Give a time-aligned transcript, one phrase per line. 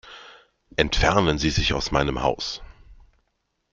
[0.77, 2.63] Entfernen Sie sich aus meinem Haus.